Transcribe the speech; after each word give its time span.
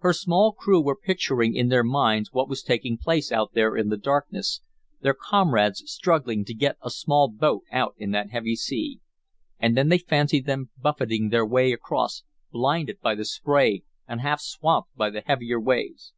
Her 0.00 0.12
small 0.12 0.52
crew 0.52 0.82
were 0.82 0.94
picturing 0.94 1.54
in 1.56 1.68
their 1.70 1.82
minds 1.82 2.30
what 2.30 2.46
was 2.46 2.62
taking 2.62 2.98
place 2.98 3.32
out 3.32 3.54
there 3.54 3.74
in 3.74 3.88
the 3.88 3.96
darkness, 3.96 4.60
their 5.00 5.14
comrades 5.14 5.82
struggling 5.86 6.44
to 6.44 6.52
get 6.52 6.76
a 6.82 6.90
small 6.90 7.26
boat 7.30 7.62
out 7.72 7.94
in 7.96 8.10
that 8.10 8.28
heavy 8.32 8.54
sea. 8.54 9.00
And 9.58 9.74
then 9.74 9.88
they 9.88 9.96
fancied 9.96 10.44
them 10.44 10.68
buffeting 10.76 11.30
their 11.30 11.46
way 11.46 11.72
across, 11.72 12.22
blinded 12.50 13.00
by 13.00 13.14
the 13.14 13.24
spray 13.24 13.84
and 14.06 14.20
half 14.20 14.42
swamped 14.42 14.94
by 14.94 15.08
the 15.08 15.22
heavier 15.22 15.58
waves. 15.58 16.12